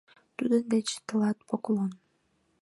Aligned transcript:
Тудын 0.37 0.63
деч 0.73 0.87
тылат 1.07 1.37
поклон». 1.49 1.91